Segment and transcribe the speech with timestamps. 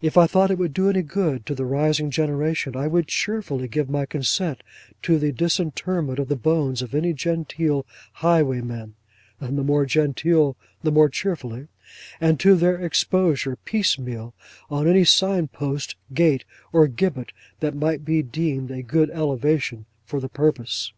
[0.00, 3.68] If I thought it would do any good to the rising generation, I would cheerfully
[3.68, 4.62] give my consent
[5.02, 7.84] to the disinterment of the bones of any genteel
[8.14, 8.94] highwayman
[9.40, 11.68] (the more genteel, the more cheerfully),
[12.18, 14.32] and to their exposure, piecemeal,
[14.70, 20.18] on any sign post, gate, or gibbet, that might be deemed a good elevation for
[20.18, 20.92] the purpose.